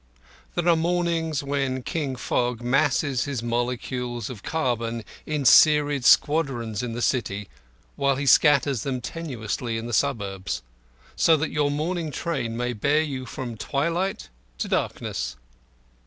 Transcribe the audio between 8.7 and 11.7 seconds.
them tenuously in the suburbs; so that your